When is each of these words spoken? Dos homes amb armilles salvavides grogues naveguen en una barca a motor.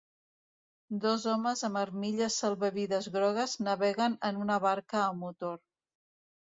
Dos 1.03 1.27
homes 1.33 1.61
amb 1.69 1.79
armilles 1.83 2.39
salvavides 2.45 3.11
grogues 3.19 3.55
naveguen 3.69 4.19
en 4.33 4.43
una 4.47 4.61
barca 4.69 5.03
a 5.07 5.11
motor. 5.25 5.67